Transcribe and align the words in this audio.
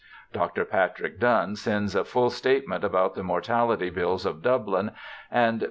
Dr. 0.33 0.65
Patrick 0.65 1.19
Dun 1.19 1.55
sends 1.55 1.93
a 1.93 2.03
full 2.03 2.31
statement 2.31 2.83
about 2.83 3.13
the 3.13 3.21
mortality 3.23 3.91
bills 3.91 4.25
of 4.25 4.41
Dublin, 4.41 4.93
and 5.29 5.59
pp. 5.59 5.59